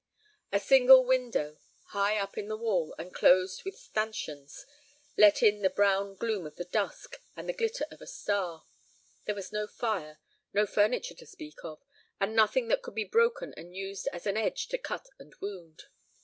[0.51, 4.65] A single window, high up in the wall and closed with stanchions,
[5.15, 8.65] let in the brown gloom of the dusk and the glitter of a star.
[9.25, 10.17] There was no fire,
[10.53, 11.85] no furniture to speak of,
[12.19, 15.83] and nothing that could be broken and used as an edge to cut and wound.